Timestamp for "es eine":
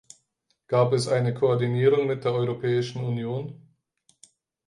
0.93-1.31